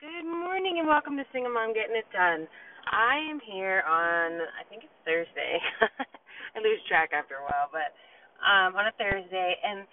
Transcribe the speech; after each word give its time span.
Good 0.00 0.24
morning 0.24 0.80
and 0.80 0.88
welcome 0.88 1.20
to 1.20 1.28
Single 1.28 1.52
Mom 1.52 1.76
Getting 1.76 1.92
It 1.92 2.08
Done. 2.08 2.48
I 2.88 3.20
am 3.20 3.36
here 3.36 3.84
on, 3.84 4.40
I 4.56 4.64
think 4.64 4.88
it's 4.88 5.00
Thursday. 5.04 5.60
I 6.56 6.64
lose 6.64 6.80
track 6.88 7.12
after 7.12 7.36
a 7.36 7.44
while, 7.44 7.68
but 7.68 7.92
um, 8.40 8.80
on 8.80 8.88
a 8.88 8.96
Thursday. 8.96 9.60
And 9.60 9.84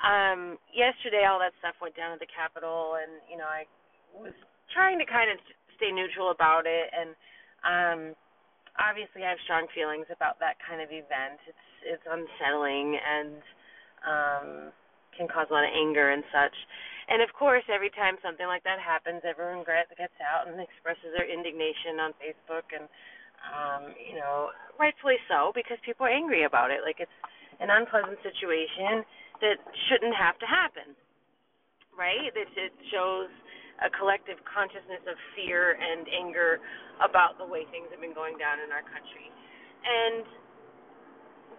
um, 0.00 0.40
yesterday, 0.72 1.28
all 1.28 1.36
that 1.44 1.52
stuff 1.60 1.76
went 1.84 1.92
down 1.92 2.16
at 2.16 2.20
the 2.24 2.32
Capitol, 2.32 2.96
and 2.96 3.20
you 3.28 3.36
know, 3.36 3.44
I 3.44 3.68
was 4.16 4.32
trying 4.72 4.96
to 4.96 5.04
kind 5.04 5.28
of 5.28 5.36
stay 5.76 5.92
neutral 5.92 6.32
about 6.32 6.64
it. 6.64 6.88
And 6.88 7.12
um, 7.60 8.00
obviously, 8.80 9.20
I 9.20 9.36
have 9.36 9.42
strong 9.44 9.68
feelings 9.76 10.08
about 10.08 10.40
that 10.40 10.56
kind 10.64 10.80
of 10.80 10.88
event. 10.88 11.44
It's 11.44 11.68
it's 12.00 12.06
unsettling 12.08 12.96
and 12.96 13.44
um, 14.00 14.48
can 15.16 15.28
cause 15.28 15.46
a 15.50 15.54
lot 15.54 15.64
of 15.64 15.72
anger 15.72 16.10
and 16.10 16.24
such. 16.32 16.54
And 17.08 17.20
of 17.20 17.32
course, 17.34 17.66
every 17.68 17.90
time 17.90 18.16
something 18.22 18.46
like 18.46 18.62
that 18.64 18.78
happens, 18.78 19.20
everyone 19.26 19.66
gets 19.66 20.16
out 20.22 20.48
and 20.48 20.56
expresses 20.56 21.12
their 21.12 21.28
indignation 21.28 21.98
on 22.00 22.14
Facebook, 22.16 22.66
and 22.72 22.86
um, 23.42 23.82
you 23.98 24.16
know, 24.16 24.54
rightfully 24.78 25.18
so, 25.26 25.50
because 25.52 25.76
people 25.82 26.06
are 26.06 26.14
angry 26.14 26.46
about 26.46 26.70
it. 26.70 26.80
Like 26.86 27.02
it's 27.02 27.18
an 27.58 27.68
unpleasant 27.68 28.22
situation 28.22 29.02
that 29.42 29.58
shouldn't 29.90 30.14
have 30.14 30.38
to 30.38 30.46
happen, 30.46 30.94
right? 31.98 32.30
That 32.32 32.48
it 32.54 32.72
shows 32.94 33.28
a 33.82 33.90
collective 33.90 34.38
consciousness 34.46 35.02
of 35.10 35.18
fear 35.34 35.74
and 35.74 36.06
anger 36.06 36.62
about 37.02 37.34
the 37.34 37.46
way 37.46 37.66
things 37.74 37.90
have 37.90 37.98
been 37.98 38.14
going 38.14 38.38
down 38.38 38.62
in 38.62 38.70
our 38.70 38.86
country. 38.86 39.26
And 39.82 40.22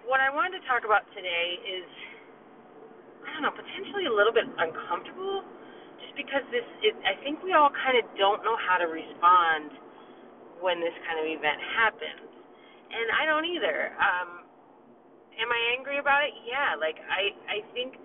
what 0.07 0.23
I 0.23 0.31
wanted 0.31 0.63
to 0.63 0.63
talk 0.67 0.87
about 0.87 1.03
today 1.11 1.59
is 1.67 1.87
I 3.23 3.39
don't 3.39 3.43
know, 3.43 3.55
potentially 3.55 4.05
a 4.07 4.13
little 4.13 4.33
bit 4.35 4.45
uncomfortable, 4.45 5.43
just 6.03 6.13
because 6.19 6.43
this. 6.51 6.65
It, 6.83 6.95
I 7.07 7.15
think 7.23 7.41
we 7.43 7.55
all 7.55 7.71
kind 7.71 7.97
of 7.97 8.05
don't 8.19 8.43
know 8.43 8.55
how 8.59 8.77
to 8.77 8.87
respond 8.87 9.71
when 10.59 10.79
this 10.79 10.95
kind 11.07 11.19
of 11.19 11.25
event 11.27 11.59
happens, 11.75 12.29
and 12.91 13.07
I 13.15 13.25
don't 13.27 13.47
either. 13.47 13.95
Um, 13.97 14.29
am 15.39 15.49
I 15.49 15.61
angry 15.75 15.97
about 15.97 16.23
it? 16.23 16.33
Yeah, 16.45 16.77
like 16.77 16.99
I 17.09 17.33
I 17.49 17.57
think 17.73 17.97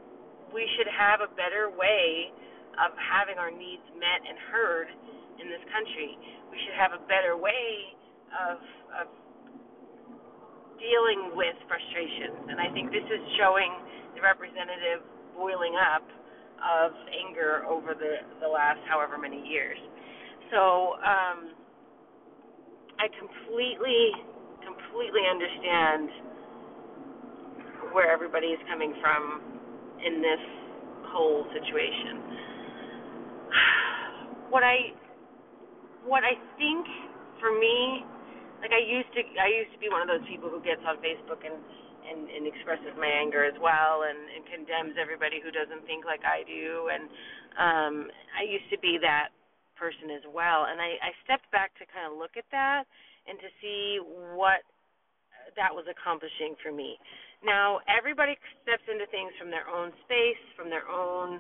we 0.55 0.65
should 0.79 0.89
have 0.89 1.21
a 1.21 1.31
better 1.37 1.69
way 1.69 2.33
of 2.81 2.95
having 2.97 3.37
our 3.37 3.51
needs 3.51 3.85
met 3.99 4.23
and 4.25 4.39
heard 4.51 4.89
in 5.43 5.51
this 5.51 5.63
country. 5.75 6.17
We 6.51 6.57
should 6.65 6.77
have 6.79 6.95
a 6.95 7.03
better 7.11 7.37
way 7.37 7.95
of 8.33 8.59
of 9.05 9.07
dealing 10.89 11.37
with 11.37 11.55
frustrations, 11.69 12.49
and 12.49 12.57
I 12.57 12.73
think 12.73 12.89
this 12.89 13.05
is 13.05 13.23
showing 13.37 13.69
the 14.17 14.25
representative 14.25 15.05
boiling 15.37 15.77
up 15.77 16.03
of 16.59 16.91
anger 17.13 17.63
over 17.69 17.93
the 17.95 18.25
the 18.41 18.49
last 18.49 18.81
however 18.89 19.21
many 19.21 19.45
years. 19.45 19.79
So 20.51 20.97
um, 21.05 21.53
I 22.99 23.07
completely 23.21 24.17
completely 24.65 25.23
understand 25.29 26.09
where 27.93 28.11
everybody 28.11 28.49
is 28.49 28.61
coming 28.69 28.93
from 29.01 29.41
in 30.05 30.21
this 30.21 30.45
whole 31.13 31.45
situation. 31.53 32.15
What 34.49 34.65
I 34.65 34.97
what 36.09 36.25
I 36.25 36.33
think 36.57 36.87
for 37.37 37.53
me, 37.53 38.01
like 38.61 38.75
I 38.75 38.83
used 38.83 39.11
to 39.15 39.21
I 39.39 39.51
used 39.51 39.73
to 39.75 39.81
be 39.81 39.89
one 39.89 40.03
of 40.03 40.11
those 40.11 40.25
people 40.27 40.51
who 40.51 40.61
gets 40.63 40.83
on 40.87 40.99
Facebook 40.99 41.43
and 41.47 41.57
and, 42.09 42.25
and 42.25 42.49
expresses 42.49 42.97
my 42.97 43.11
anger 43.11 43.45
as 43.45 43.53
well 43.61 44.09
and, 44.09 44.17
and 44.17 44.41
condemns 44.49 44.97
everybody 44.97 45.45
who 45.45 45.53
doesn't 45.53 45.85
think 45.85 46.09
like 46.09 46.25
I 46.25 46.41
do 46.49 46.89
and 46.89 47.05
um 47.59 47.95
I 48.33 48.49
used 48.49 48.69
to 48.73 48.79
be 48.81 48.97
that 49.03 49.31
person 49.77 50.11
as 50.11 50.25
well 50.27 50.67
and 50.67 50.81
I, 50.81 50.99
I 50.99 51.11
stepped 51.23 51.47
back 51.53 51.77
to 51.79 51.85
kind 51.93 52.09
of 52.11 52.19
look 52.19 52.35
at 52.41 52.49
that 52.51 52.89
and 53.29 53.37
to 53.39 53.49
see 53.61 54.01
what 54.35 54.65
that 55.57 55.71
was 55.75 55.85
accomplishing 55.89 56.57
for 56.65 56.73
me. 56.73 56.97
Now 57.45 57.79
everybody 57.87 58.35
steps 58.65 58.85
into 58.91 59.07
things 59.13 59.31
from 59.39 59.53
their 59.53 59.69
own 59.69 59.93
space, 60.09 60.41
from 60.57 60.73
their 60.73 60.89
own 60.89 61.39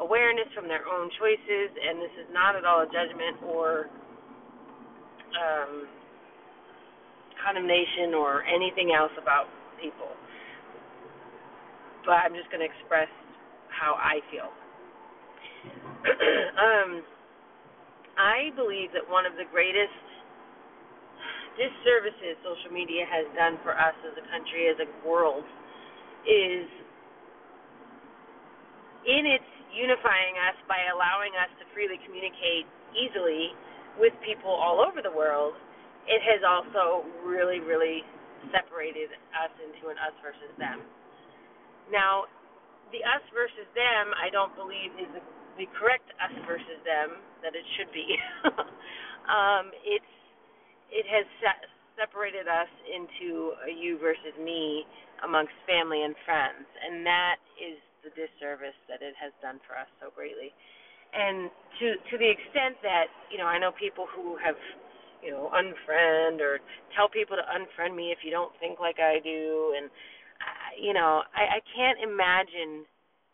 awareness, 0.00 0.48
from 0.56 0.66
their 0.66 0.88
own 0.88 1.12
choices, 1.20 1.68
and 1.76 2.00
this 2.00 2.14
is 2.16 2.28
not 2.32 2.56
at 2.56 2.64
all 2.64 2.82
a 2.82 2.88
judgment 2.88 3.36
or 3.44 3.92
um, 5.36 5.86
condemnation 7.42 8.14
or 8.14 8.44
anything 8.44 8.92
else 8.92 9.12
about 9.20 9.48
people. 9.80 10.12
But 12.04 12.24
I'm 12.24 12.34
just 12.36 12.48
going 12.52 12.60
to 12.64 12.68
express 12.68 13.08
how 13.68 13.96
I 13.96 14.20
feel. 14.32 14.48
um, 16.56 17.04
I 18.16 18.52
believe 18.56 18.92
that 18.92 19.04
one 19.08 19.24
of 19.24 19.36
the 19.36 19.44
greatest 19.52 19.96
disservices 21.56 22.40
social 22.40 22.72
media 22.72 23.04
has 23.04 23.28
done 23.36 23.60
for 23.60 23.76
us 23.76 23.96
as 24.04 24.16
a 24.16 24.24
country, 24.32 24.72
as 24.72 24.80
a 24.80 24.88
world, 25.04 25.44
is 26.24 26.68
in 29.04 29.24
its 29.28 29.48
unifying 29.72 30.36
us 30.50 30.56
by 30.66 30.80
allowing 30.92 31.32
us 31.38 31.50
to 31.60 31.64
freely 31.72 31.96
communicate 32.04 32.66
easily 32.92 33.54
with 33.98 34.12
people 34.24 34.50
all 34.50 34.82
over 34.82 35.00
the 35.00 35.12
world, 35.12 35.54
it 36.08 36.22
has 36.24 36.40
also 36.44 37.04
really, 37.24 37.60
really 37.60 38.04
separated 38.48 39.12
us 39.36 39.52
into 39.60 39.92
an 39.92 39.98
us 40.00 40.16
versus 40.24 40.52
them. 40.56 40.80
Now, 41.92 42.24
the 42.94 43.02
us 43.04 43.22
versus 43.34 43.68
them, 43.76 44.14
I 44.16 44.30
don't 44.32 44.54
believe 44.56 44.94
is 44.98 45.10
the, 45.12 45.22
the 45.60 45.66
correct 45.76 46.08
us 46.18 46.34
versus 46.46 46.80
them 46.86 47.20
that 47.44 47.52
it 47.54 47.66
should 47.76 47.90
be. 47.92 48.06
um, 49.28 49.70
it's 49.84 50.12
it 50.90 51.06
has 51.06 51.22
se- 51.38 51.70
separated 51.94 52.50
us 52.50 52.70
into 52.90 53.54
a 53.62 53.70
you 53.70 53.94
versus 54.02 54.34
me 54.42 54.82
amongst 55.22 55.54
family 55.68 56.02
and 56.02 56.18
friends, 56.26 56.66
and 56.66 57.06
that 57.06 57.38
is 57.60 57.78
the 58.02 58.10
disservice 58.16 58.76
that 58.88 59.04
it 59.04 59.14
has 59.14 59.30
done 59.44 59.60
for 59.68 59.76
us 59.78 59.86
so 60.02 60.10
greatly. 60.10 60.50
And 61.14 61.50
to 61.78 61.86
to 62.10 62.14
the 62.18 62.26
extent 62.26 62.80
that 62.82 63.06
you 63.30 63.38
know, 63.38 63.46
I 63.46 63.58
know 63.58 63.70
people 63.70 64.06
who 64.10 64.34
have 64.42 64.58
you 65.22 65.30
know, 65.30 65.50
unfriend 65.52 66.40
or 66.40 66.60
tell 66.96 67.08
people 67.08 67.36
to 67.36 67.44
unfriend 67.46 67.94
me 67.96 68.12
if 68.12 68.24
you 68.24 68.30
don't 68.30 68.52
think 68.60 68.80
like 68.80 68.98
I 68.98 69.20
do. 69.22 69.74
And, 69.76 69.86
uh, 70.40 70.70
you 70.80 70.92
know, 70.92 71.22
I, 71.34 71.58
I 71.58 71.60
can't 71.74 71.98
imagine 72.00 72.84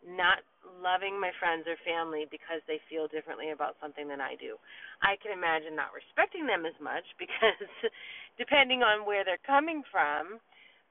not 0.05 0.43
loving 0.83 1.19
my 1.19 1.31
friends 1.39 1.65
or 1.65 1.79
family 1.83 2.27
because 2.29 2.61
they 2.67 2.79
feel 2.91 3.07
differently 3.07 3.51
about 3.51 3.75
something 3.81 4.07
than 4.07 4.21
I 4.21 4.35
do. 4.35 4.59
I 5.01 5.15
can 5.19 5.31
imagine 5.31 5.75
not 5.75 5.95
respecting 5.95 6.45
them 6.45 6.67
as 6.67 6.77
much 6.83 7.05
because 7.21 7.59
depending 8.37 8.83
on 8.83 9.07
where 9.07 9.25
they're 9.25 9.41
coming 9.47 9.81
from. 9.89 10.39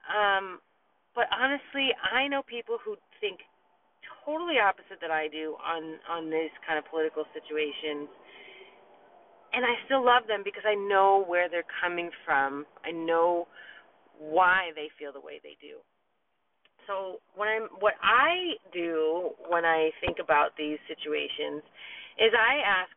Um, 0.07 0.59
but 1.15 1.25
honestly, 1.33 1.93
I 1.97 2.27
know 2.27 2.43
people 2.45 2.77
who 2.83 2.97
think 3.19 3.41
totally 4.25 4.59
opposite 4.59 4.99
that 5.01 5.11
I 5.11 5.27
do 5.27 5.55
on 5.63 5.97
on 6.05 6.29
these 6.29 6.53
kind 6.67 6.77
of 6.77 6.85
political 6.91 7.23
situations 7.33 8.11
and 9.53 9.65
I 9.65 9.75
still 9.85 10.03
love 10.03 10.23
them 10.27 10.41
because 10.43 10.63
I 10.65 10.75
know 10.75 11.23
where 11.27 11.49
they're 11.49 11.67
coming 11.81 12.09
from. 12.25 12.65
I 12.85 12.91
know 12.91 13.47
why 14.19 14.71
they 14.75 14.89
feel 14.97 15.13
the 15.13 15.21
way 15.21 15.39
they 15.43 15.55
do. 15.61 15.77
So 16.87 17.19
when 17.35 17.49
I'm 17.49 17.67
what 17.79 17.93
I 18.01 18.55
do 18.71 19.31
when 19.49 19.65
I 19.65 19.91
think 19.99 20.17
about 20.23 20.55
these 20.57 20.79
situations 20.87 21.61
is 22.17 22.31
I 22.31 22.63
ask 22.63 22.91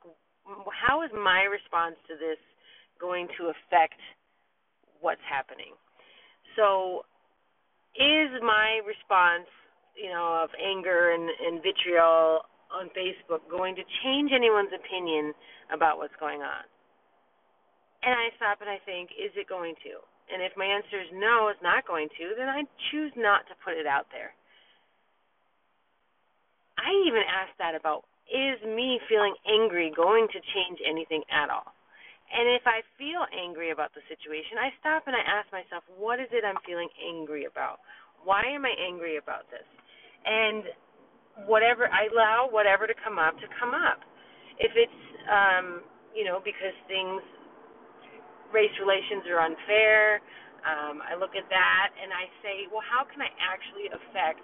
how 0.71 1.03
is 1.03 1.11
my 1.13 1.43
response 1.43 1.97
to 2.09 2.15
this 2.15 2.39
going 3.01 3.27
to 3.39 3.51
affect 3.51 3.99
what's 5.01 5.25
happening? 5.29 5.75
So 6.57 7.03
is 7.99 8.31
my 8.43 8.81
response, 8.87 9.51
you 9.99 10.11
know, 10.11 10.45
of 10.45 10.51
anger 10.55 11.11
and, 11.11 11.27
and 11.27 11.63
vitriol 11.63 12.47
on 12.71 12.87
Facebook 12.95 13.43
going 13.51 13.75
to 13.75 13.83
change 14.03 14.31
anyone's 14.31 14.71
opinion 14.71 15.35
about 15.73 15.99
what's 15.99 16.17
going 16.19 16.43
on? 16.43 16.65
And 18.03 18.17
I 18.17 18.33
stop 18.37 18.61
and 18.61 18.71
I 18.71 18.81
think, 18.85 19.13
is 19.13 19.33
it 19.37 19.49
going 19.49 19.77
to? 19.85 19.95
And 20.31 20.41
if 20.41 20.55
my 20.55 20.65
answer 20.65 21.01
is 21.03 21.11
no, 21.13 21.51
it's 21.51 21.63
not 21.63 21.87
going 21.87 22.09
to, 22.17 22.27
then 22.39 22.49
I 22.49 22.63
choose 22.91 23.13
not 23.19 23.45
to 23.51 23.55
put 23.65 23.75
it 23.75 23.87
out 23.87 24.07
there. 24.15 24.33
I 26.79 26.91
even 27.05 27.21
ask 27.27 27.53
that 27.61 27.77
about 27.77 28.09
is 28.31 28.63
me 28.63 29.03
feeling 29.11 29.35
angry 29.43 29.91
going 29.91 30.31
to 30.31 30.41
change 30.55 30.79
anything 30.87 31.27
at 31.29 31.51
all? 31.51 31.75
And 32.31 32.47
if 32.55 32.63
I 32.63 32.87
feel 32.95 33.27
angry 33.35 33.75
about 33.75 33.91
the 33.91 34.07
situation, 34.07 34.55
I 34.55 34.71
stop 34.79 35.11
and 35.11 35.19
I 35.19 35.25
ask 35.27 35.51
myself, 35.51 35.83
what 35.99 36.23
is 36.23 36.31
it 36.31 36.47
I'm 36.47 36.63
feeling 36.63 36.87
angry 37.03 37.51
about? 37.51 37.83
Why 38.23 38.47
am 38.47 38.63
I 38.63 38.71
angry 38.79 39.19
about 39.19 39.51
this? 39.51 39.67
And 40.23 40.63
whatever 41.51 41.91
I 41.91 42.07
allow 42.07 42.47
whatever 42.47 42.87
to 42.87 42.95
come 43.03 43.19
up 43.19 43.35
to 43.43 43.51
come 43.59 43.75
up. 43.75 44.07
If 44.61 44.73
it's 44.77 45.03
um, 45.27 45.83
you 46.15 46.25
know, 46.25 46.41
because 46.45 46.77
things 46.87 47.23
race 48.53 48.75
relations 48.83 49.25
are 49.31 49.41
unfair, 49.41 50.21
um, 50.67 51.01
I 51.07 51.17
look 51.17 51.39
at 51.39 51.47
that 51.49 51.89
and 51.97 52.11
I 52.13 52.27
say, 52.43 52.67
well, 52.69 52.85
how 52.85 53.07
can 53.07 53.23
I 53.23 53.31
actually 53.41 53.89
affect 53.89 54.43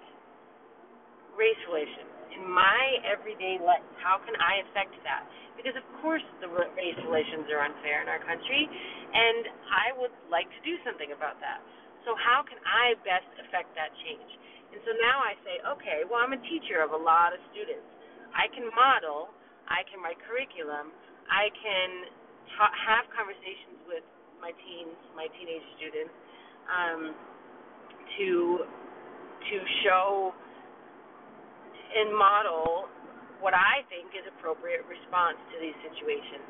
race 1.37 1.59
relations? 1.69 2.17
in 2.37 2.45
my 2.45 3.01
everyday 3.01 3.57
life? 3.57 3.83
How 3.97 4.21
can 4.21 4.37
I 4.37 4.61
affect 4.69 4.93
that? 5.01 5.25
Because 5.57 5.73
of 5.73 5.85
course 6.05 6.23
the 6.43 6.49
race 6.49 6.99
relations 7.01 7.49
are 7.49 7.65
unfair 7.65 8.05
in 8.05 8.07
our 8.07 8.21
country, 8.21 8.69
and 8.69 9.49
I 9.73 9.97
would 9.97 10.13
like 10.29 10.45
to 10.45 10.61
do 10.61 10.77
something 10.85 11.09
about 11.15 11.41
that. 11.41 11.63
So 12.05 12.13
how 12.15 12.45
can 12.45 12.61
I 12.63 12.95
best 13.03 13.27
affect 13.41 13.73
that 13.73 13.91
change? 14.05 14.31
And 14.71 14.79
so 14.85 14.93
now 15.01 15.17
I 15.23 15.33
say, 15.41 15.59
okay, 15.75 16.05
well 16.05 16.21
I'm 16.21 16.37
a 16.37 16.43
teacher 16.45 16.85
of 16.85 16.93
a 16.93 16.99
lot 16.99 17.33
of 17.33 17.41
students. 17.51 17.83
I 18.37 18.51
can 18.53 18.69
model, 18.75 19.33
I 19.77 19.85
can 19.85 20.01
write 20.01 20.17
curriculum, 20.25 20.89
I 21.29 21.53
can 21.53 21.89
ta- 22.57 22.73
have 22.89 23.05
conversations 23.13 23.77
with 23.85 24.01
my 24.41 24.49
teens, 24.65 24.97
my 25.13 25.29
teenage 25.37 25.65
students, 25.77 26.13
um, 26.65 27.01
to 28.17 28.65
to 29.37 29.57
show 29.85 30.33
and 31.93 32.09
model 32.17 32.89
what 33.39 33.53
I 33.53 33.85
think 33.87 34.17
is 34.17 34.25
appropriate 34.25 34.81
response 34.89 35.37
to 35.53 35.55
these 35.61 35.77
situations. 35.85 36.43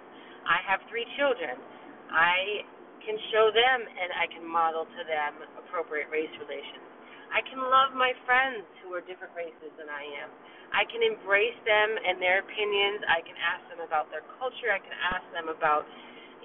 I 0.48 0.64
have 0.64 0.80
three 0.88 1.06
children. 1.20 1.60
I 2.08 2.64
can 3.04 3.20
show 3.36 3.52
them 3.52 3.80
and 3.84 4.10
I 4.16 4.26
can 4.32 4.48
model 4.48 4.88
to 4.88 5.02
them 5.04 5.44
appropriate 5.60 6.08
race 6.08 6.32
relations. 6.40 6.87
I 7.34 7.44
can 7.44 7.60
love 7.60 7.94
my 7.94 8.16
friends 8.26 8.64
who 8.84 8.96
are 8.96 9.04
different 9.04 9.36
races 9.36 9.72
than 9.76 9.92
I 9.92 10.04
am. 10.24 10.30
I 10.72 10.84
can 10.88 11.00
embrace 11.00 11.58
them 11.64 11.90
and 11.96 12.20
their 12.20 12.44
opinions. 12.44 13.04
I 13.08 13.24
can 13.24 13.38
ask 13.40 13.64
them 13.72 13.82
about 13.84 14.12
their 14.12 14.24
culture. 14.40 14.72
I 14.72 14.80
can 14.84 14.96
ask 14.96 15.24
them 15.32 15.48
about, 15.48 15.88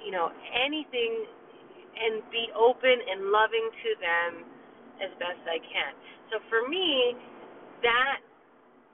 you 0.02 0.14
know, 0.14 0.30
anything 0.54 1.26
and 1.92 2.22
be 2.30 2.48
open 2.54 2.96
and 2.96 3.30
loving 3.34 3.66
to 3.66 3.90
them 4.00 4.30
as 5.02 5.10
best 5.18 5.42
I 5.44 5.58
can. 5.60 5.92
So 6.30 6.40
for 6.48 6.66
me, 6.70 7.14
that 7.82 8.22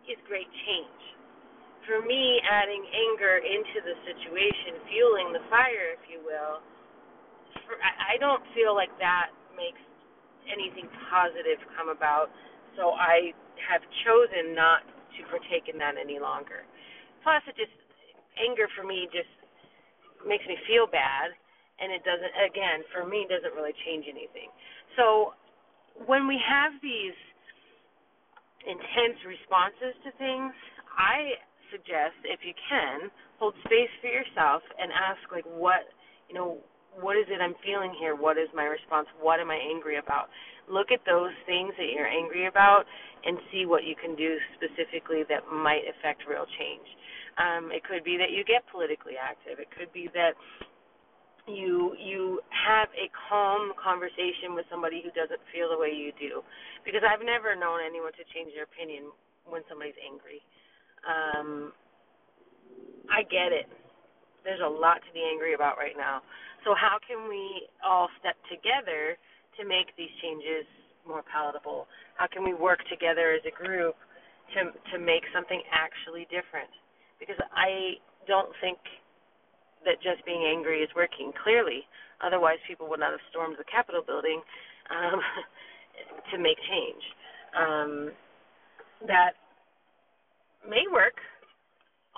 is 0.09 0.17
great 0.27 0.49
change. 0.67 1.03
For 1.85 2.05
me, 2.05 2.41
adding 2.45 2.85
anger 2.85 3.41
into 3.41 3.81
the 3.81 3.97
situation, 4.05 4.81
fueling 4.93 5.33
the 5.33 5.45
fire, 5.49 5.97
if 5.97 6.05
you 6.09 6.21
will, 6.21 6.61
for, 7.65 7.81
I, 7.81 8.21
don't 8.21 8.45
feel 8.53 8.77
like 8.77 8.93
that 9.01 9.33
makes 9.57 9.81
anything 10.51 10.89
positive 11.09 11.61
come 11.77 11.89
about. 11.89 12.33
So 12.77 12.97
I 12.97 13.33
have 13.69 13.83
chosen 14.05 14.55
not 14.55 14.85
to 15.17 15.21
partake 15.29 15.69
in 15.69 15.79
that 15.79 15.95
any 16.01 16.19
longer. 16.19 16.65
Plus, 17.23 17.43
it 17.47 17.57
just 17.59 17.75
anger 18.39 18.71
for 18.75 18.87
me 18.87 19.09
just 19.11 19.31
makes 20.27 20.47
me 20.47 20.59
feel 20.67 20.87
bad, 20.87 21.35
and 21.79 21.93
it 21.93 22.03
doesn't. 22.03 22.35
Again, 22.39 22.83
for 22.95 23.07
me, 23.07 23.27
doesn't 23.27 23.55
really 23.55 23.75
change 23.87 24.07
anything. 24.07 24.51
So 24.97 25.35
when 26.07 26.27
we 26.27 26.39
have 26.39 26.73
these 26.83 27.17
intense 28.67 29.19
responses 29.27 29.95
to 30.07 30.11
things, 30.19 30.55
I 30.95 31.39
suggest 31.71 32.17
if 32.25 32.41
you 32.43 32.55
can 32.69 33.11
hold 33.39 33.55
space 33.65 33.93
for 34.01 34.11
yourself 34.11 34.63
and 34.79 34.91
ask 34.91 35.21
like 35.31 35.47
what 35.47 35.87
you 36.29 36.35
know 36.35 36.59
what 36.97 37.17
is 37.17 37.27
it 37.29 37.41
I'm 37.41 37.55
feeling 37.65 37.95
here? 38.01 38.17
What 38.17 38.39
is 38.39 38.49
my 38.55 38.65
response? 38.65 39.07
What 39.21 39.41
am 39.41 39.51
I 39.51 39.59
angry 39.59 39.99
about? 39.99 40.29
Look 40.71 40.93
at 40.93 41.01
those 41.07 41.33
things 41.47 41.73
that 41.79 41.93
you're 41.95 42.09
angry 42.09 42.47
about 42.47 42.85
and 43.25 43.39
see 43.53 43.67
what 43.67 43.85
you 43.85 43.95
can 43.97 44.15
do 44.17 44.37
specifically 44.57 45.25
that 45.29 45.47
might 45.51 45.85
affect 45.89 46.25
real 46.29 46.47
change. 46.59 46.87
Um, 47.39 47.71
it 47.73 47.85
could 47.85 48.03
be 48.05 48.19
that 48.19 48.31
you 48.35 48.45
get 48.45 48.67
politically 48.71 49.15
active. 49.21 49.59
It 49.59 49.69
could 49.73 49.93
be 49.93 50.11
that 50.15 50.35
you 51.49 51.97
you 51.97 52.41
have 52.53 52.89
a 52.93 53.09
calm 53.29 53.73
conversation 53.81 54.53
with 54.53 54.67
somebody 54.69 55.01
who 55.01 55.09
doesn't 55.17 55.41
feel 55.49 55.73
the 55.73 55.79
way 55.79 55.89
you 55.89 56.13
do 56.21 56.45
because 56.85 57.01
I've 57.01 57.25
never 57.25 57.57
known 57.57 57.81
anyone 57.81 58.13
to 58.21 58.25
change 58.37 58.53
their 58.53 58.69
opinion 58.69 59.09
when 59.49 59.63
somebody's 59.69 59.97
angry. 60.05 60.45
Um 61.09 61.73
I 63.09 63.25
get 63.25 63.53
it. 63.57 63.67
There's 64.45 64.63
a 64.65 64.69
lot 64.69 65.03
to 65.07 65.11
be 65.13 65.23
angry 65.23 65.55
about 65.55 65.77
right 65.79 65.97
now. 65.97 66.23
So 66.65 66.75
how 66.75 66.99
can 67.03 67.29
we 67.29 67.69
all 67.85 68.09
step 68.21 68.37
together 68.51 69.19
to 69.59 69.63
make 69.67 69.95
these 69.97 70.13
changes 70.23 70.67
more 71.07 71.23
palatable? 71.27 71.87
How 72.17 72.27
can 72.27 72.45
we 72.45 72.55
work 72.55 72.81
together 72.91 73.33
as 73.33 73.43
a 73.47 73.55
group 73.55 73.97
to 74.55 74.73
to 74.93 74.97
make 74.99 75.23
something 75.35 75.63
actually 75.71 76.27
different? 76.31 76.71
Because 77.21 77.39
I 77.53 77.99
don't 78.27 78.51
think 78.61 78.79
that 79.85 80.03
just 80.03 80.25
being 80.27 80.45
angry 80.45 80.81
is 80.83 80.91
working 80.97 81.33
clearly. 81.43 81.87
Otherwise, 82.25 82.59
people 82.67 82.89
would 82.89 83.01
not 83.01 83.13
have 83.13 83.23
stormed 83.31 83.57
the 83.59 83.65
Capitol 83.71 84.03
building 84.03 84.43
um, 84.91 85.21
to 86.31 86.39
make 86.39 86.59
change. 86.67 87.03
Um, 87.55 88.11
that 89.07 89.39
may 90.69 90.85
work 90.91 91.15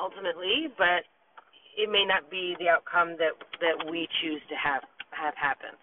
ultimately, 0.00 0.68
but 0.78 1.04
it 1.76 1.90
may 1.90 2.04
not 2.04 2.30
be 2.30 2.56
the 2.58 2.68
outcome 2.68 3.16
that 3.18 3.34
that 3.60 3.90
we 3.90 4.08
choose 4.22 4.42
to 4.48 4.56
have 4.56 4.82
have 5.10 5.34
happen. 5.34 5.74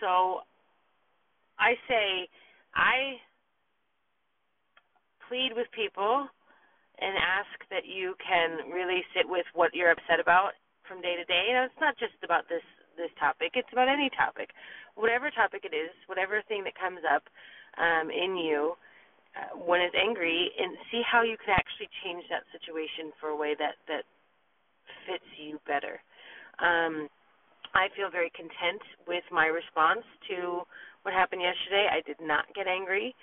So, 0.00 0.46
I 1.58 1.74
say 1.88 2.28
I 2.74 3.18
plead 5.28 5.52
with 5.54 5.68
people 5.72 6.28
and 6.98 7.14
ask 7.14 7.54
that 7.70 7.86
you 7.86 8.14
can 8.18 8.72
really 8.72 9.04
sit 9.14 9.28
with 9.28 9.46
what 9.54 9.74
you're 9.74 9.92
upset 9.92 10.18
about 10.18 10.58
from 10.86 11.00
day 11.04 11.14
to 11.14 11.24
day. 11.28 11.46
You 11.48 11.54
know, 11.54 11.64
it's 11.68 11.82
not 11.82 11.94
just 11.98 12.16
about 12.24 12.48
this 12.48 12.64
this 12.98 13.12
topic. 13.20 13.54
It's 13.54 13.70
about 13.70 13.86
any 13.86 14.10
topic, 14.10 14.50
whatever 14.98 15.30
topic 15.30 15.62
it 15.62 15.70
is, 15.70 15.94
whatever 16.10 16.42
thing 16.50 16.66
that 16.66 16.74
comes 16.74 16.98
up 17.06 17.22
um, 17.78 18.10
in 18.10 18.34
you 18.34 18.74
uh, 19.38 19.54
when 19.54 19.78
it's 19.78 19.94
angry, 19.94 20.50
and 20.58 20.74
see 20.90 21.02
how 21.06 21.22
you 21.22 21.38
can 21.38 21.54
actually 21.54 21.86
change 22.02 22.26
that 22.26 22.42
situation 22.50 23.14
for 23.22 23.30
a 23.30 23.38
way 23.38 23.54
that 23.54 23.78
that 23.86 24.02
fits 25.08 25.24
you 25.40 25.58
better. 25.66 25.96
Um, 26.60 27.08
I 27.72 27.88
feel 27.96 28.10
very 28.12 28.30
content 28.36 28.82
with 29.06 29.24
my 29.32 29.46
response 29.46 30.04
to 30.28 30.62
what 31.02 31.14
happened 31.14 31.42
yesterday. 31.42 31.88
I 31.88 32.04
did 32.04 32.20
not 32.20 32.44
get 32.54 32.66
angry. 32.66 33.14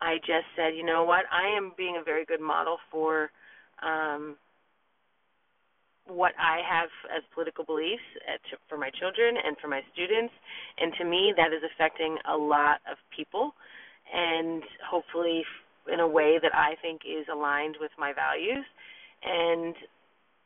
I 0.00 0.16
just 0.18 0.48
said, 0.56 0.74
you 0.74 0.84
know 0.84 1.04
what, 1.04 1.24
I 1.30 1.46
am 1.56 1.72
being 1.76 1.98
a 2.00 2.04
very 2.04 2.24
good 2.24 2.40
model 2.40 2.78
for 2.90 3.30
um, 3.82 4.36
what 6.06 6.32
I 6.38 6.60
have 6.68 6.90
as 7.14 7.22
political 7.34 7.64
beliefs 7.64 8.02
at, 8.26 8.40
for 8.68 8.76
my 8.76 8.90
children 9.00 9.36
and 9.38 9.56
for 9.60 9.68
my 9.68 9.80
students. 9.92 10.34
And 10.78 10.92
to 10.98 11.04
me, 11.04 11.32
that 11.36 11.52
is 11.52 11.62
affecting 11.62 12.18
a 12.28 12.36
lot 12.36 12.80
of 12.90 12.98
people, 13.14 13.54
and 14.12 14.62
hopefully 14.84 15.42
in 15.92 16.00
a 16.00 16.08
way 16.08 16.38
that 16.42 16.54
I 16.54 16.74
think 16.82 17.02
is 17.06 17.26
aligned 17.32 17.76
with 17.80 17.90
my 17.98 18.12
values. 18.12 18.64
And 19.24 19.74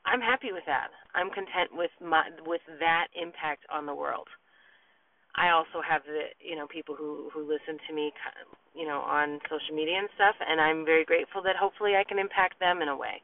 I'm 0.08 0.24
happy 0.24 0.52
with 0.52 0.64
that. 0.64 0.88
I'm 1.14 1.28
content 1.28 1.76
with 1.76 1.92
my 2.00 2.32
with 2.46 2.64
that 2.80 3.08
impact 3.12 3.68
on 3.68 3.84
the 3.84 3.94
world. 3.94 4.28
I 5.36 5.52
also 5.52 5.84
have 5.84 6.02
the 6.08 6.32
you 6.40 6.56
know 6.56 6.66
people 6.66 6.96
who 6.96 7.28
who 7.32 7.44
listen 7.44 7.76
to 7.88 7.92
me 7.94 8.12
you 8.74 8.88
know 8.88 9.04
on 9.04 9.38
social 9.52 9.76
media 9.76 10.00
and 10.00 10.08
stuff 10.16 10.34
and 10.40 10.60
I'm 10.60 10.84
very 10.84 11.04
grateful 11.04 11.42
that 11.44 11.56
hopefully 11.60 11.92
I 11.94 12.04
can 12.08 12.18
impact 12.18 12.58
them 12.58 12.80
in 12.80 12.88
a 12.88 12.96
way. 12.96 13.20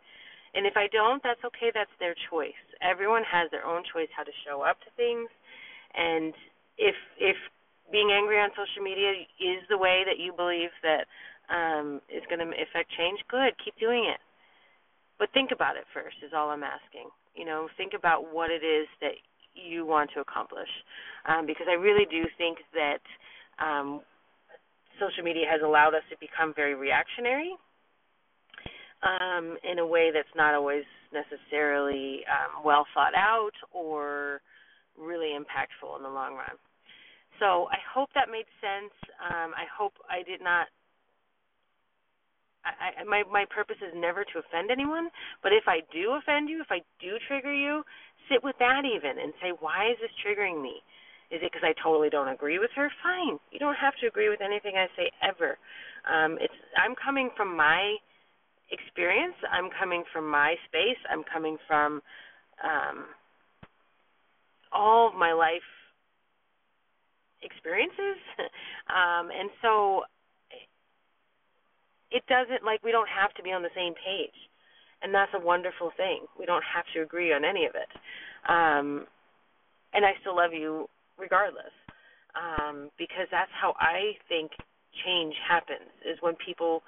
And 0.55 0.67
if 0.67 0.77
I 0.77 0.87
don't, 0.93 1.23
that's 1.25 1.43
okay. 1.43 1.73
That's 1.75 1.91
their 1.99 2.15
choice. 2.31 2.61
Everyone 2.79 3.25
has 3.27 3.51
their 3.51 3.67
own 3.67 3.83
choice 3.91 4.09
how 4.15 4.23
to 4.23 4.35
show 4.47 4.63
up 4.63 4.79
to 4.85 4.91
things. 4.95 5.29
And 5.97 6.35
if 6.79 6.95
if 7.19 7.37
being 7.91 8.13
angry 8.13 8.39
on 8.41 8.51
social 8.57 8.83
media 8.85 9.27
is 9.41 9.65
the 9.69 9.79
way 9.79 10.05
that 10.07 10.19
you 10.19 10.33
believe 10.33 10.71
that 10.83 11.05
um, 11.53 12.01
is 12.09 12.25
going 12.31 12.41
to 12.41 12.49
affect 12.57 12.89
change, 12.97 13.21
good. 13.29 13.53
Keep 13.61 13.77
doing 13.77 14.09
it. 14.09 14.21
But 15.19 15.31
think 15.33 15.51
about 15.53 15.77
it 15.77 15.85
first. 15.93 16.17
Is 16.25 16.33
all 16.35 16.51
I'm 16.51 16.63
asking. 16.65 17.09
You 17.35 17.45
know, 17.45 17.69
think 17.77 17.93
about 17.95 18.33
what 18.33 18.51
it 18.51 18.65
is 18.65 18.87
that 19.01 19.15
you 19.55 19.87
want 19.87 20.11
to 20.15 20.21
accomplish, 20.21 20.69
um, 21.29 21.47
because 21.47 21.67
I 21.71 21.75
really 21.75 22.07
do 22.11 22.25
think 22.39 22.59
that 22.75 23.03
um, 23.65 24.03
social 24.99 25.23
media 25.23 25.47
has 25.51 25.61
allowed 25.63 25.95
us 25.95 26.03
to 26.11 26.17
become 26.19 26.53
very 26.55 26.75
reactionary 26.75 27.55
um, 29.03 29.57
in 29.63 29.79
a 29.79 29.87
way 29.87 30.11
that's 30.13 30.33
not 30.35 30.55
always 30.55 30.85
necessarily 31.13 32.23
um, 32.27 32.65
well 32.65 32.87
thought 32.95 33.15
out 33.15 33.55
or 33.71 34.41
really 34.99 35.35
impactful 35.39 35.97
in 35.97 36.03
the 36.03 36.09
long 36.09 36.35
run. 36.35 36.57
So 37.41 37.67
I 37.71 37.79
hope 37.93 38.11
that 38.15 38.31
made 38.31 38.47
sense. 38.63 38.95
Um, 39.19 39.53
I 39.55 39.67
hope 39.67 39.95
I 40.09 40.23
did 40.23 40.41
not. 40.41 40.67
I, 42.65 43.01
I, 43.01 43.05
my 43.05 43.23
my 43.31 43.45
purpose 43.51 43.77
is 43.85 43.93
never 43.95 44.25
to 44.25 44.41
offend 44.41 44.71
anyone, 44.71 45.09
but 45.43 45.53
if 45.53 45.65
I 45.69 45.81
do 45.93 46.17
offend 46.17 46.49
you, 46.49 46.61
if 46.61 46.71
I 46.71 46.81
do 47.01 47.17
trigger 47.29 47.53
you, 47.53 47.85
sit 48.31 48.43
with 48.43 48.57
that 48.59 48.83
even 48.85 49.21
and 49.21 49.33
say, 49.41 49.53
why 49.61 49.91
is 49.93 49.99
this 50.01 50.13
triggering 50.25 50.63
me? 50.63 50.81
Is 51.31 51.41
it 51.43 51.53
because 51.53 51.65
I 51.65 51.75
totally 51.83 52.11
don't 52.11 52.29
agree 52.29 52.59
with 52.59 52.71
her? 52.77 52.91
Fine. 53.03 53.39
You 53.51 53.59
don't 53.59 53.77
have 53.77 53.95
to 54.01 54.07
agree 54.07 54.29
with 54.29 54.41
anything 54.41 54.77
I 54.77 54.87
say 54.97 55.11
ever. 55.23 55.59
Um, 56.09 56.39
it's 56.41 56.55
I'm 56.77 56.95
coming 56.95 57.31
from 57.37 57.57
my 57.57 57.97
experience. 58.71 59.35
I'm 59.51 59.69
coming 59.79 60.05
from 60.13 60.31
my 60.31 60.55
space. 60.69 61.01
I'm 61.11 61.25
coming 61.25 61.57
from 61.67 62.01
um, 62.63 63.07
all 64.73 65.09
of 65.09 65.15
my 65.15 65.33
life 65.33 65.65
experiences, 67.43 68.19
um, 68.89 69.29
and 69.31 69.51
so 69.61 70.03
it 72.15 72.23
doesn't 72.31 72.63
like 72.65 72.79
we 72.87 72.95
don't 72.95 73.11
have 73.11 73.35
to 73.35 73.43
be 73.43 73.51
on 73.51 73.63
the 73.63 73.75
same 73.75 73.95
page. 73.99 74.39
And 75.03 75.13
that's 75.13 75.35
a 75.35 75.43
wonderful 75.43 75.91
thing. 75.99 76.25
We 76.39 76.47
don't 76.47 76.65
have 76.65 76.87
to 76.95 77.03
agree 77.03 77.35
on 77.35 77.45
any 77.45 77.67
of 77.67 77.75
it. 77.75 77.91
Um 78.49 79.07
and 79.93 80.07
I 80.07 80.15
still 80.23 80.37
love 80.37 80.55
you 80.55 80.87
regardless. 81.19 81.75
Um 82.39 82.91
because 82.97 83.27
that's 83.35 83.51
how 83.53 83.75
I 83.83 84.15
think 84.31 84.53
change 85.05 85.35
happens 85.43 85.91
is 86.07 86.17
when 86.23 86.39
people 86.39 86.83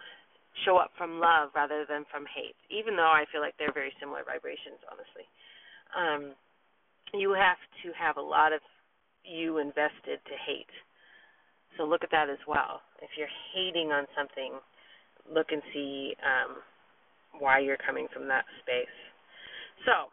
show 0.64 0.78
up 0.78 0.92
from 0.97 1.21
love 1.21 1.50
rather 1.54 1.85
than 1.90 2.06
from 2.11 2.25
hate. 2.30 2.56
Even 2.71 2.97
though 2.97 3.11
I 3.12 3.26
feel 3.33 3.42
like 3.42 3.54
they're 3.59 3.75
very 3.75 3.92
similar 3.99 4.23
vibrations, 4.23 4.78
honestly. 4.87 5.26
Um 5.90 6.23
you 7.12 7.35
have 7.35 7.59
to 7.83 7.92
have 7.99 8.16
a 8.16 8.23
lot 8.23 8.52
of 8.54 8.61
you 9.26 9.59
invested 9.59 10.23
to 10.23 10.37
hate. 10.47 10.71
So 11.76 11.85
look 11.85 12.04
at 12.04 12.11
that 12.12 12.30
as 12.30 12.40
well. 12.47 12.80
If 13.02 13.11
you're 13.18 13.33
hating 13.52 13.92
on 13.92 14.06
something, 14.16 14.54
look 15.33 15.49
and 15.50 15.62
see 15.73 16.14
um, 16.23 16.56
why 17.38 17.59
you're 17.61 17.78
coming 17.78 18.06
from 18.12 18.28
that 18.28 18.45
space. 18.62 18.97
So, 19.85 20.11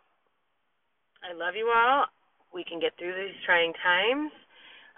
I 1.23 1.33
love 1.33 1.55
you 1.55 1.71
all. 1.73 2.05
We 2.53 2.63
can 2.63 2.79
get 2.79 2.91
through 2.97 3.15
these 3.15 3.35
trying 3.45 3.73
times. 3.83 4.31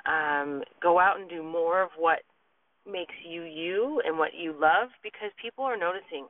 Um, 0.05 0.63
go 0.81 1.00
out 1.00 1.19
and 1.19 1.29
do 1.29 1.41
more 1.41 1.81
of 1.81 1.89
what 1.98 2.19
makes 2.86 3.13
you 3.27 3.43
you 3.43 4.01
and 4.05 4.17
what 4.17 4.31
you 4.38 4.53
love 4.53 4.89
because 5.03 5.31
people 5.41 5.63
are 5.65 5.77
noticing. 5.77 6.27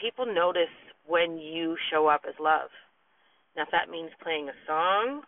People 0.00 0.26
notice 0.26 0.72
when 1.06 1.38
you 1.38 1.76
show 1.90 2.06
up 2.06 2.22
as 2.28 2.34
love. 2.38 2.70
Now, 3.56 3.62
if 3.62 3.70
that 3.72 3.90
means 3.90 4.10
playing 4.22 4.48
a 4.48 4.58
song, 4.66 5.22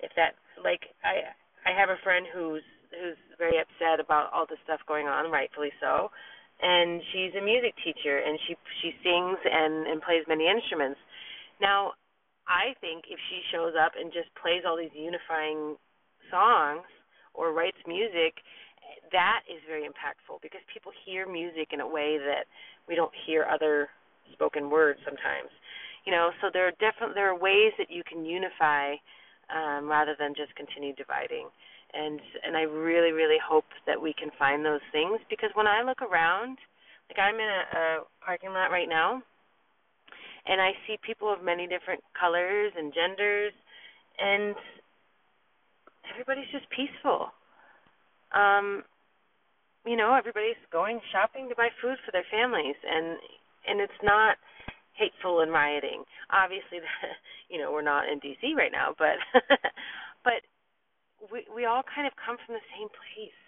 if 0.00 0.10
that 0.16 0.34
like 0.64 0.80
I 1.04 1.30
I 1.68 1.78
have 1.78 1.90
a 1.90 2.02
friend 2.02 2.26
who's 2.34 2.62
who's 2.90 3.18
very 3.38 3.58
upset 3.58 4.00
about 4.02 4.32
all 4.32 4.46
this 4.46 4.58
stuff 4.64 4.80
going 4.86 5.06
on, 5.06 5.30
rightfully 5.30 5.70
so, 5.80 6.10
and 6.62 7.00
she's 7.12 7.32
a 7.34 7.44
music 7.44 7.74
teacher 7.80 8.20
and 8.20 8.38
she 8.46 8.54
she 8.82 8.92
sings 9.02 9.38
and 9.44 9.86
and 9.86 10.02
plays 10.02 10.24
many 10.28 10.46
instruments. 10.46 11.00
Now, 11.60 11.92
I 12.48 12.74
think 12.80 13.04
if 13.08 13.18
she 13.30 13.40
shows 13.52 13.74
up 13.78 13.92
and 13.98 14.12
just 14.12 14.28
plays 14.36 14.62
all 14.66 14.76
these 14.76 14.92
unifying 14.94 15.76
songs 16.30 16.84
or 17.32 17.52
writes 17.52 17.80
music, 17.86 18.40
that 19.12 19.40
is 19.48 19.60
very 19.66 19.84
impactful 19.88 20.42
because 20.42 20.60
people 20.72 20.92
hear 21.06 21.30
music 21.30 21.72
in 21.72 21.80
a 21.80 21.88
way 21.88 22.18
that 22.18 22.44
we 22.88 22.94
don't 22.94 23.12
hear 23.26 23.46
other 23.46 23.88
spoken 24.32 24.68
words 24.68 25.00
sometimes. 25.04 25.50
You 26.04 26.12
know 26.12 26.30
so 26.40 26.48
there 26.52 26.66
are 26.68 26.76
different 26.76 27.14
there 27.14 27.30
are 27.30 27.38
ways 27.38 27.72
that 27.78 27.88
you 27.88 28.02
can 28.04 28.24
unify 28.24 28.96
um, 29.48 29.88
rather 29.88 30.14
than 30.18 30.34
just 30.34 30.54
continue 30.56 30.94
dividing 30.94 31.48
and 31.94 32.20
and 32.44 32.56
I 32.56 32.62
really 32.62 33.12
really 33.12 33.38
hope 33.42 33.64
that 33.86 34.00
we 34.00 34.14
can 34.14 34.30
find 34.38 34.64
those 34.64 34.84
things 34.92 35.20
because 35.28 35.50
when 35.54 35.66
I 35.66 35.82
look 35.82 36.02
around 36.02 36.58
like 37.08 37.18
I'm 37.18 37.34
in 37.34 37.50
a, 37.50 37.62
a 37.78 37.84
parking 38.24 38.50
lot 38.50 38.70
right 38.70 38.88
now 38.88 39.22
and 40.46 40.60
I 40.60 40.72
see 40.86 40.96
people 41.04 41.32
of 41.32 41.42
many 41.42 41.66
different 41.66 42.02
colors 42.18 42.72
and 42.76 42.92
genders 42.94 43.52
and 44.18 44.54
everybody's 46.12 46.50
just 46.52 46.66
peaceful 46.70 47.28
um 48.34 48.82
you 49.86 49.96
know 49.96 50.14
everybody's 50.14 50.60
going 50.72 51.00
shopping 51.12 51.48
to 51.48 51.56
buy 51.56 51.68
food 51.80 51.96
for 52.04 52.12
their 52.12 52.26
families 52.30 52.76
and 52.86 53.18
and 53.66 53.80
it's 53.80 54.00
not 54.02 54.36
hateful 55.00 55.40
and 55.40 55.50
rioting. 55.50 56.04
Obviously, 56.30 56.84
you 57.50 57.58
know, 57.58 57.72
we're 57.72 57.82
not 57.82 58.08
in 58.08 58.20
DC 58.20 58.54
right 58.54 58.70
now, 58.70 58.94
but 58.98 59.16
but 59.32 59.58
we 61.60 61.68
all 61.68 61.84
kind 61.84 62.08
of 62.08 62.16
come 62.16 62.40
from 62.40 62.56
the 62.56 62.68
same 62.72 62.88
place. 62.88 63.40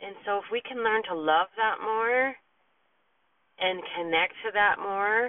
And 0.00 0.16
so 0.24 0.40
if 0.40 0.48
we 0.48 0.64
can 0.64 0.80
learn 0.80 1.04
to 1.12 1.14
love 1.14 1.52
that 1.60 1.76
more 1.84 2.32
and 3.60 3.84
connect 3.92 4.32
to 4.48 4.50
that 4.56 4.80
more 4.80 5.28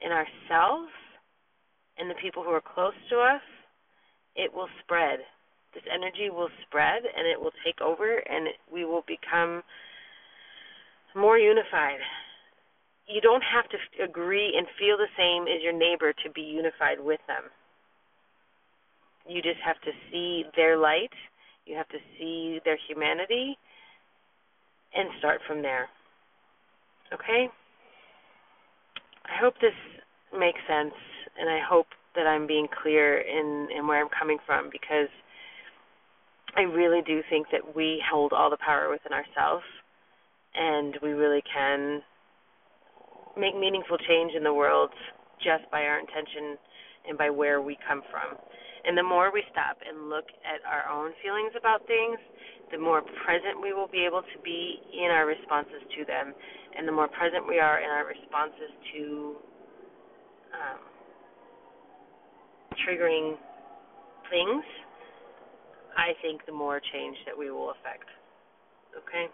in 0.00 0.08
ourselves 0.08 0.88
and 2.00 2.08
the 2.08 2.16
people 2.16 2.42
who 2.42 2.56
are 2.56 2.64
close 2.64 2.96
to 3.12 3.20
us, 3.20 3.44
it 4.32 4.48
will 4.48 4.72
spread. 4.80 5.20
This 5.76 5.84
energy 5.92 6.32
will 6.32 6.48
spread 6.64 7.04
and 7.04 7.28
it 7.28 7.36
will 7.36 7.52
take 7.60 7.84
over 7.84 8.16
and 8.24 8.48
we 8.72 8.88
will 8.88 9.04
become 9.04 9.60
more 11.14 11.36
unified 11.36 12.00
you 13.08 13.20
don't 13.20 13.42
have 13.42 13.68
to 13.68 13.76
agree 14.02 14.54
and 14.56 14.66
feel 14.78 14.96
the 14.96 15.10
same 15.18 15.44
as 15.44 15.62
your 15.62 15.72
neighbor 15.72 16.14
to 16.24 16.30
be 16.30 16.40
unified 16.40 17.00
with 17.00 17.20
them. 17.26 17.44
You 19.28 19.42
just 19.42 19.60
have 19.64 19.80
to 19.82 19.90
see 20.10 20.44
their 20.56 20.76
light, 20.76 21.12
you 21.66 21.76
have 21.76 21.88
to 21.88 21.98
see 22.18 22.60
their 22.64 22.78
humanity, 22.88 23.56
and 24.94 25.08
start 25.18 25.40
from 25.46 25.62
there. 25.62 25.88
Okay? 27.12 27.48
I 29.24 29.40
hope 29.40 29.54
this 29.60 29.76
makes 30.36 30.60
sense, 30.68 30.94
and 31.38 31.48
I 31.48 31.60
hope 31.66 31.86
that 32.14 32.26
I'm 32.26 32.46
being 32.46 32.68
clear 32.82 33.18
in, 33.18 33.68
in 33.76 33.86
where 33.86 34.02
I'm 34.02 34.10
coming 34.18 34.38
from 34.44 34.68
because 34.70 35.08
I 36.56 36.62
really 36.62 37.00
do 37.06 37.22
think 37.30 37.46
that 37.52 37.74
we 37.74 38.02
hold 38.10 38.32
all 38.32 38.50
the 38.50 38.58
power 38.58 38.90
within 38.90 39.12
ourselves, 39.12 39.64
and 40.54 40.98
we 41.02 41.10
really 41.10 41.42
can 41.42 42.02
make 43.38 43.56
meaningful 43.56 43.96
change 43.96 44.32
in 44.36 44.42
the 44.44 44.52
world 44.52 44.90
just 45.38 45.70
by 45.70 45.82
our 45.82 45.98
intention 45.98 46.58
and 47.08 47.16
by 47.16 47.30
where 47.30 47.62
we 47.62 47.78
come 47.88 48.02
from. 48.10 48.36
And 48.84 48.98
the 48.98 49.02
more 49.02 49.30
we 49.30 49.42
stop 49.50 49.78
and 49.86 50.10
look 50.10 50.26
at 50.42 50.58
our 50.66 50.90
own 50.90 51.12
feelings 51.22 51.54
about 51.54 51.86
things, 51.86 52.18
the 52.72 52.78
more 52.78 53.02
present 53.24 53.60
we 53.60 53.72
will 53.72 53.86
be 53.86 54.04
able 54.04 54.22
to 54.22 54.38
be 54.42 54.80
in 54.90 55.10
our 55.10 55.26
responses 55.26 55.82
to 55.98 56.04
them. 56.04 56.34
And 56.76 56.88
the 56.88 56.92
more 56.92 57.08
present 57.08 57.46
we 57.46 57.60
are 57.60 57.78
in 57.78 57.90
our 57.90 58.06
responses 58.06 58.72
to 58.94 59.36
um, 60.56 60.80
triggering 62.82 63.36
things, 64.30 64.64
I 65.96 66.16
think 66.24 66.46
the 66.46 66.56
more 66.56 66.80
change 66.80 67.16
that 67.26 67.36
we 67.36 67.50
will 67.50 67.70
affect. 67.70 68.08
Okay? 68.96 69.28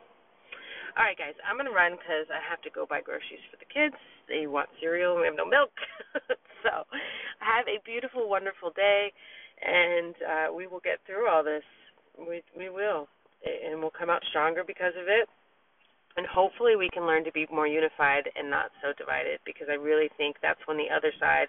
All 0.99 1.05
right, 1.07 1.17
guys, 1.17 1.39
I'm 1.47 1.57
gonna 1.57 1.71
run 1.71 1.95
because 1.95 2.27
I 2.27 2.43
have 2.43 2.61
to 2.67 2.71
go 2.75 2.83
buy 2.85 3.01
groceries 3.01 3.45
for 3.51 3.57
the 3.57 3.71
kids. 3.71 3.95
They 4.27 4.51
want 4.51 4.69
cereal, 4.81 5.15
and 5.15 5.21
we 5.23 5.27
have 5.31 5.39
no 5.39 5.47
milk. 5.47 5.71
so, 6.63 6.85
have 7.41 7.67
a 7.69 7.83
beautiful, 7.85 8.29
wonderful 8.29 8.71
day, 8.75 9.13
and 9.63 10.15
uh, 10.23 10.53
we 10.55 10.67
will 10.67 10.81
get 10.81 10.99
through 11.07 11.29
all 11.29 11.45
this. 11.45 11.63
We 12.19 12.43
we 12.57 12.69
will, 12.69 13.09
and 13.45 13.81
we'll 13.81 13.95
come 13.95 14.11
out 14.11 14.23
stronger 14.29 14.65
because 14.67 14.95
of 15.01 15.07
it. 15.09 15.29
And 16.17 16.27
hopefully, 16.27 16.75
we 16.75 16.91
can 16.91 17.07
learn 17.07 17.25
to 17.25 17.33
be 17.33 17.47
more 17.53 17.67
unified 17.67 18.29
and 18.35 18.51
not 18.51 18.71
so 18.83 18.93
divided. 18.99 19.39
Because 19.47 19.69
I 19.71 19.75
really 19.75 20.09
think 20.17 20.37
that's 20.43 20.61
when 20.67 20.77
the 20.77 20.91
other 20.91 21.13
side, 21.21 21.49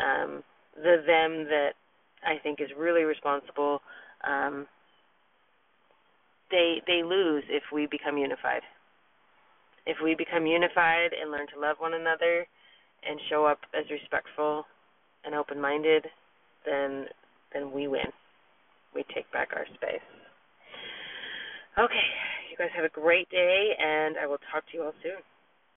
um, 0.00 0.42
the 0.76 1.04
them 1.06 1.44
that 1.52 1.72
I 2.24 2.38
think 2.42 2.60
is 2.60 2.70
really 2.78 3.04
responsible. 3.04 3.80
Um, 4.26 4.66
they 6.50 6.80
they 6.86 7.02
lose 7.02 7.44
if 7.48 7.64
we 7.72 7.86
become 7.86 8.16
unified. 8.16 8.62
If 9.86 9.98
we 10.02 10.14
become 10.14 10.46
unified 10.46 11.12
and 11.12 11.30
learn 11.30 11.46
to 11.52 11.60
love 11.60 11.76
one 11.78 11.92
another 11.92 12.46
and 13.08 13.20
show 13.28 13.44
up 13.44 13.58
as 13.78 13.84
respectful 13.90 14.64
and 15.24 15.34
open-minded, 15.34 16.06
then 16.64 17.06
then 17.52 17.72
we 17.72 17.86
win. 17.86 18.10
We 18.94 19.04
take 19.14 19.30
back 19.32 19.50
our 19.54 19.66
space. 19.74 20.04
Okay, 21.78 22.06
you 22.50 22.56
guys 22.56 22.70
have 22.74 22.84
a 22.84 22.88
great 22.88 23.28
day 23.30 23.70
and 23.78 24.16
I 24.18 24.26
will 24.26 24.38
talk 24.50 24.64
to 24.70 24.76
you 24.76 24.84
all 24.84 24.94
soon. 25.02 25.22